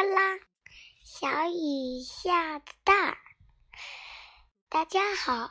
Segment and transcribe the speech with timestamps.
[0.00, 0.38] 啦啦，
[1.04, 3.18] 小雨下的大。
[4.70, 5.50] 大家好，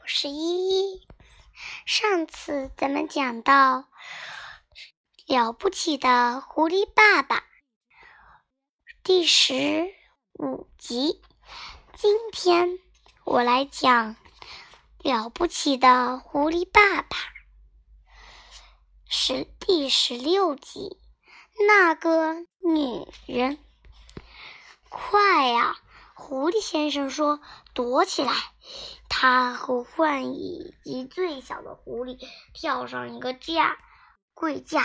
[0.00, 1.06] 我是依依。
[1.86, 3.84] 上次咱们讲到
[5.26, 7.44] 了不起的狐狸爸爸
[9.04, 9.94] 第十
[10.32, 11.22] 五集，
[11.96, 12.80] 今天
[13.24, 14.16] 我来讲
[15.04, 17.16] 了不起的狐狸爸爸
[19.08, 20.98] 是第十六集。
[21.68, 23.63] 那个女人，
[25.14, 25.76] 快呀！
[26.16, 27.40] 狐狸先生说
[27.72, 28.32] ：“躲起来！”
[29.08, 32.18] 他和幻以及最小的狐狸
[32.52, 33.78] 跳上一个架
[34.32, 34.84] 柜架，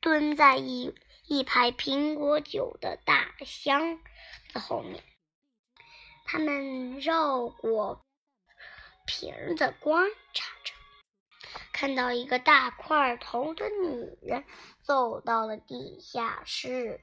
[0.00, 0.92] 蹲在一
[1.24, 4.00] 一排苹果酒的大箱
[4.52, 5.04] 子后面。
[6.24, 8.04] 他们绕过
[9.06, 10.74] 瓶子，观察着。
[11.72, 14.44] 看到一个大块头的女人
[14.82, 17.00] 走到了地下室，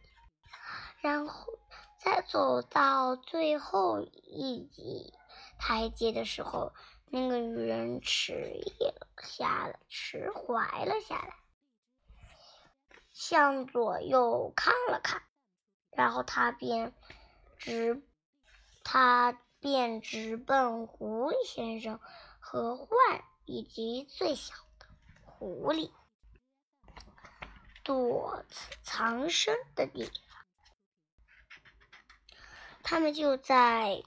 [1.01, 1.47] 然后
[2.09, 5.13] 在走到最后一级
[5.59, 6.71] 台阶的时候，
[7.07, 11.35] 那个女人迟疑了下来，迟缓了下来，
[13.11, 15.21] 向左右看了看，
[15.91, 16.93] 然后她便
[17.57, 18.01] 直，
[18.85, 21.99] 她便直奔狐狸先生
[22.39, 24.85] 和獾以及最小的。
[25.25, 25.91] 狐狸
[27.83, 28.45] 躲
[28.81, 30.26] 藏身的地方，
[32.89, 34.01] 他们就在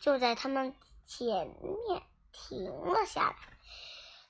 [0.00, 0.72] 就在他们
[1.04, 3.36] 前面停了下来。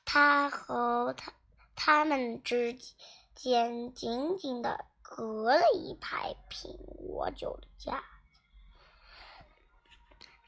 [0.06, 1.34] 他和他
[1.76, 2.78] 他们之
[3.34, 8.02] 间紧紧的隔了一排苹果酒的架。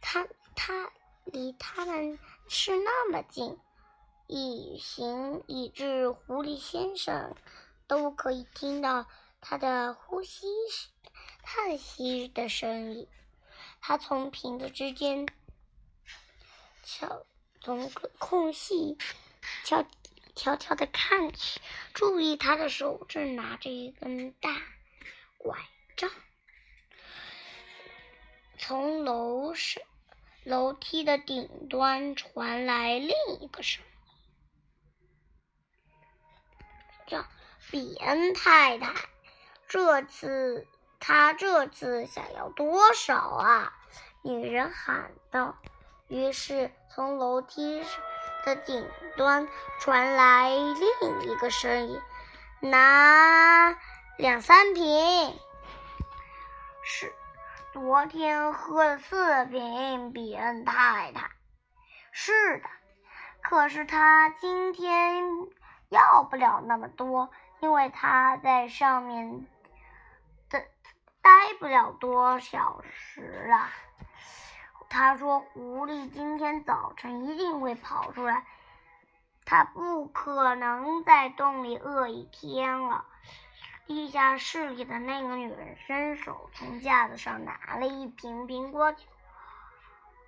[0.01, 0.27] 他
[0.57, 0.91] 他
[1.27, 3.59] 离他们是那么近。
[4.29, 7.35] 以行以致狐狸先生
[7.87, 9.05] 都可以听到
[9.43, 10.91] 他的呼吸声、
[11.53, 13.09] 叹息的声音。
[13.81, 15.27] 他从瓶子之间
[16.85, 17.27] 悄
[17.61, 18.97] 从空隙
[19.65, 19.85] 悄
[20.37, 21.61] 悄悄的看去，
[21.93, 24.63] 注意他的手正拿着一根大
[25.39, 25.59] 拐
[25.97, 26.09] 杖。
[28.57, 29.83] 从楼上
[30.45, 33.11] 楼梯的顶端传来另
[33.41, 33.83] 一个声。
[37.73, 38.95] 比恩太太，
[39.69, 40.67] 这次
[41.01, 43.73] 他这次想要多少啊？
[44.23, 45.57] 女人喊道。
[46.07, 47.83] 于是从楼梯
[48.45, 49.49] 的顶端
[49.81, 52.01] 传来另一个声音
[52.61, 53.77] ：“拿
[54.17, 55.39] 两三瓶。”
[56.85, 57.13] 是，
[57.73, 60.13] 昨天喝了四瓶。
[60.13, 61.31] 比恩太太，
[62.13, 62.69] 是的，
[63.43, 65.25] 可是他今天。
[65.89, 69.45] 要不了那么多，因为他在上面
[71.23, 73.69] 待不了多小时了。
[74.89, 78.45] 他说：“狐狸今天早晨一定会跑出来，
[79.45, 83.05] 他不可能在洞里饿一天了。”
[83.87, 89.05] 地下室里的那个女人伸手从架子上拿了一瓶苹果酒，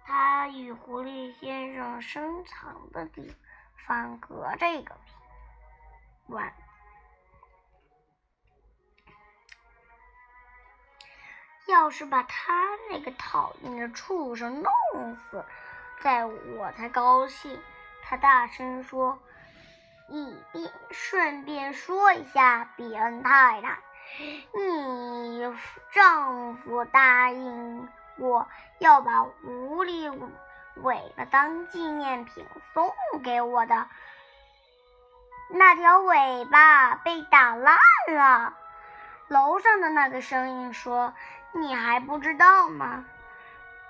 [0.05, 3.37] 她与狐狸先生深藏的地
[3.87, 4.97] 方隔着一个
[6.27, 6.37] 瓶。
[11.67, 12.53] 要是把他
[12.91, 14.73] 那个讨厌的畜生弄
[15.15, 15.45] 死，
[16.01, 17.61] 在我才高兴。
[18.03, 19.19] 他大声说
[20.11, 23.79] ：“一边顺便说一下，比恩太太，
[24.55, 25.55] 你
[25.93, 30.13] 丈夫答应我要把狐狸
[30.83, 33.87] 尾巴当纪念品送给我的。”
[35.55, 37.79] 那条尾巴被打烂
[38.09, 38.57] 了。
[39.29, 41.15] 楼上的那个声音说
[41.55, 43.05] ：“你还不知道吗？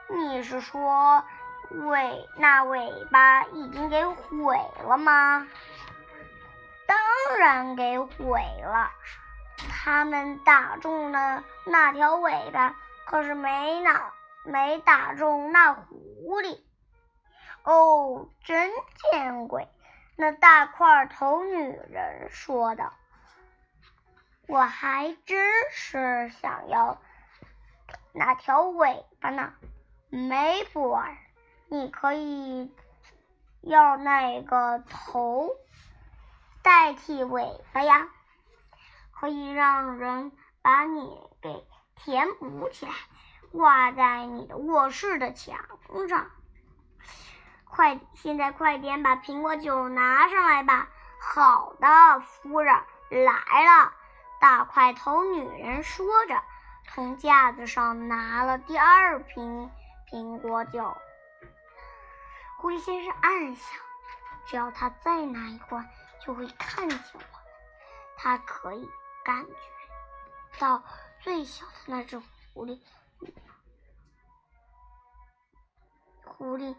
[0.09, 1.25] 你是说
[1.71, 5.47] 尾那尾巴已经给毁了吗
[6.87, 8.91] ？”“当然给毁了。
[9.71, 12.75] 他们打中了那条尾巴，
[13.07, 14.13] 可是没打
[14.45, 16.61] 没打中那狐狸。
[17.65, 18.71] ”“哦，真
[19.11, 19.69] 见鬼！”
[20.17, 22.93] 那大块头女人说道
[24.47, 27.01] ：“我还真是想要
[28.13, 29.55] 那条尾巴呢，
[30.11, 31.17] 梅布尔，
[31.69, 32.71] 你可以
[33.63, 35.51] 要那个头
[36.63, 38.09] 代替尾巴呀，
[39.13, 40.31] 可以让人
[40.61, 41.67] 把你给
[41.97, 42.93] 填补起来，
[43.51, 45.57] 挂在你的卧室的墙
[46.09, 46.31] 上。”
[47.65, 50.91] 快，现在快点把苹果酒拿上来吧！
[51.19, 52.75] 好的，夫人
[53.09, 53.93] 来了。
[54.39, 56.43] 大块头女人说着，
[56.89, 59.71] 从架子上拿了第二瓶
[60.11, 60.97] 苹果酒。
[62.59, 63.81] 狐狸先生暗想：
[64.47, 65.89] 只要他再拿一罐，
[66.25, 67.21] 就会看见我。
[68.17, 68.89] 他可以
[69.25, 69.57] 感觉
[70.61, 70.83] 到
[71.21, 72.79] 最小的那只狐狸，
[76.25, 76.77] 狐狸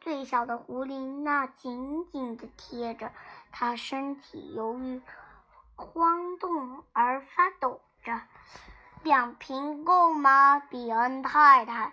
[0.00, 3.10] 最小的狐狸那紧紧的贴着
[3.50, 5.02] 他身体，由于
[5.74, 8.20] 晃动而发抖着。
[9.02, 11.92] 两瓶够吗，比恩太太？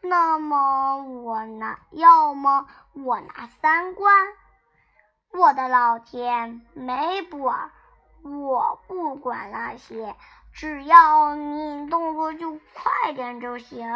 [0.00, 4.26] 那么我拿，要么我拿三罐。
[5.30, 7.70] 我的老天，梅布尔，
[8.22, 10.14] 我不管那些，
[10.52, 13.86] 只要你动作就快点就行。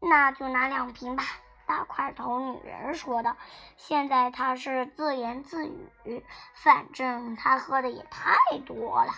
[0.00, 1.24] 那就拿两瓶吧。
[1.70, 3.36] 大块头女人说道。
[3.76, 6.24] 现在她是自言自语，
[6.54, 9.12] 反正她喝的也太多了。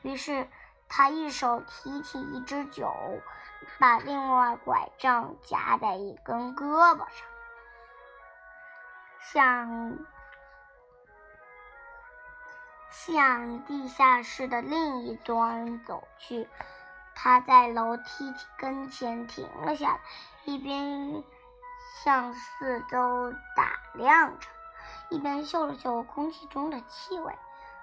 [0.00, 0.48] 于是。
[0.94, 2.92] 他一手提起一支酒，
[3.78, 7.26] 把另外拐杖夹在一根胳膊上，
[9.18, 9.98] 向
[12.90, 16.46] 向地下室的另一端走去。
[17.14, 20.00] 他在楼梯跟前停了下来，
[20.44, 21.24] 一边
[22.04, 24.48] 向四周打量着，
[25.08, 27.32] 一边嗅了嗅空气中的气味。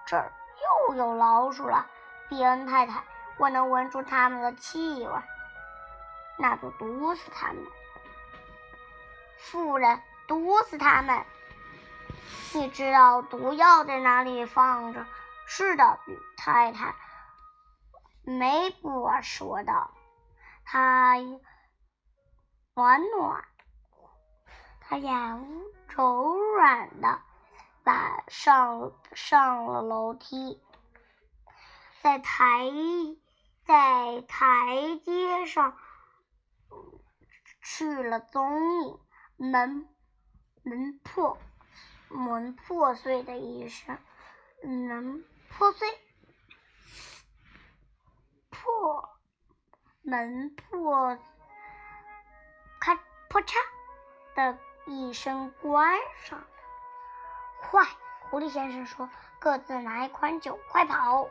[0.06, 0.32] 这儿
[0.90, 1.86] 又有老鼠了。
[2.28, 3.04] 比恩太太，
[3.38, 5.14] 我能闻出它们的气味，
[6.38, 7.66] 那就毒死他们。
[9.38, 11.26] 妇人，毒死他们！
[12.54, 15.06] 你知道毒药在哪里放着？
[15.48, 15.98] 是的，
[16.38, 16.94] 太太。
[18.24, 19.92] 梅布尔说道。
[20.66, 21.16] 他
[22.76, 23.44] 暖暖，
[24.90, 25.40] 他呀
[25.88, 27.22] 柔软的，
[27.84, 30.60] 把上上了楼梯。
[32.02, 32.72] 在台
[33.66, 35.78] 在台阶上
[37.62, 39.00] 去了踪影，
[39.38, 39.88] 门
[40.64, 41.38] 门破
[42.08, 43.96] 门破碎的一声，
[44.64, 45.88] 门破碎
[48.50, 49.20] 破
[50.02, 51.16] 门破
[52.80, 52.96] 咔
[53.30, 53.54] 破嚓
[54.36, 54.58] 的
[54.92, 56.44] 一声关上。
[57.62, 57.86] 快，
[58.30, 59.10] 狐狸先生说
[59.40, 61.28] ：“各自拿一款酒，快跑！”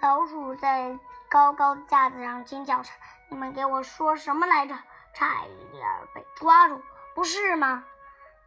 [0.00, 0.98] 老鼠在
[1.28, 2.90] 高高的架子上尖叫着
[3.30, 4.76] ：“你们给我说什么来着？
[5.14, 5.84] 差一点
[6.14, 6.80] 被抓住，
[7.14, 7.84] 不是吗？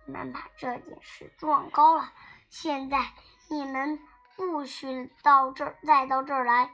[0.06, 2.12] 你们把这件事撞高了。
[2.50, 2.98] 现在
[3.50, 4.00] 你们
[4.38, 6.72] 不许到这儿，再到这儿来！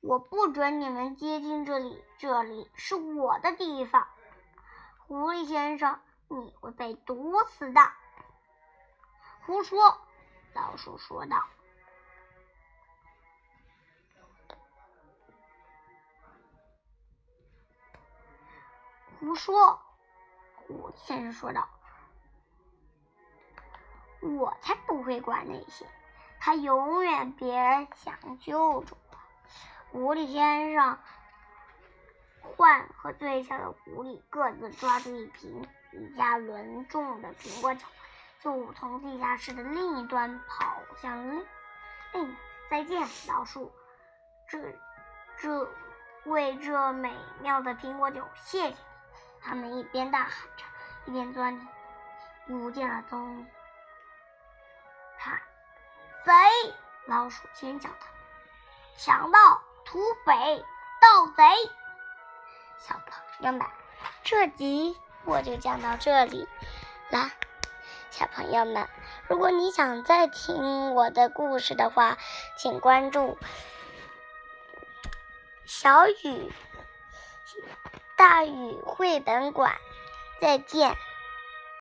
[0.00, 4.06] 我不准你们接近这里，这里是我的地方。
[5.06, 7.80] 狐狸先生，你会被毒死的。”
[9.46, 9.98] 胡说！
[10.54, 11.44] 老鼠说道。
[19.20, 19.80] 胡说！
[20.66, 21.68] 狐狸先生说道
[24.20, 25.86] ：“我才不会管那些，
[26.40, 29.18] 他永远别想救助我。”
[29.92, 30.98] 狐狸先生、
[32.56, 37.86] 獾和最小的狐狸各自抓住一瓶一家轮重的苹果酒，
[38.40, 41.44] 就从地下室的另一端跑向另
[42.12, 42.36] 另。
[42.70, 43.72] 再见，老鼠！
[44.48, 44.58] 这
[45.36, 45.68] 这
[46.24, 48.76] 为这美妙的苹果酒，谢谢你。
[49.42, 50.64] 他们一边大喊着，
[51.04, 51.58] 一边钻
[52.46, 53.46] 进不见了踪影。
[55.18, 55.40] 看，
[56.24, 56.32] 贼！
[57.06, 58.06] 老鼠尖叫道
[58.96, 60.64] ：“强盗、土匪、
[61.00, 61.44] 盗贼！”
[62.86, 63.66] 小朋友们，
[64.22, 66.46] 这集我就讲到这里
[67.08, 67.32] 啦。
[68.10, 68.86] 小朋友们，
[69.26, 72.18] 如果你想再听我的故事的话，
[72.58, 73.38] 请关注
[75.64, 76.52] 小雨。
[78.16, 79.74] 大雨绘本馆，
[80.42, 80.94] 再见。